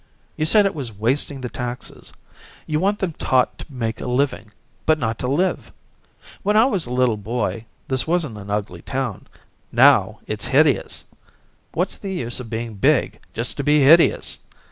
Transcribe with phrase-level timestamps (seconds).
[0.35, 2.11] You said it was wasting the taxes.
[2.65, 4.49] You want them taught to make a living,
[4.87, 5.71] but not to live.
[6.41, 9.27] When I was a little boy this wasn't an ugly town;
[9.71, 11.05] now it's hideous.
[11.75, 14.39] What's the use of being big just to be hideous?